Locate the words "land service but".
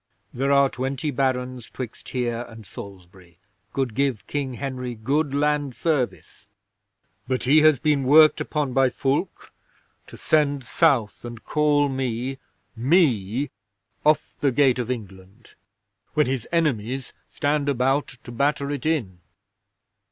5.35-7.43